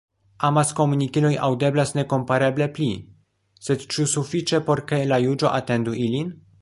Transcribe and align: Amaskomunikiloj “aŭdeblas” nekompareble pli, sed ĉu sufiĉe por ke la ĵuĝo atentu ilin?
Amaskomunikiloj 0.47 1.29
“aŭdeblas” 1.47 1.93
nekompareble 1.97 2.67
pli, 2.79 2.89
sed 3.67 3.85
ĉu 3.97 4.07
sufiĉe 4.15 4.61
por 4.71 4.83
ke 4.93 5.03
la 5.13 5.21
ĵuĝo 5.29 5.53
atentu 5.63 5.95
ilin? 6.09 6.35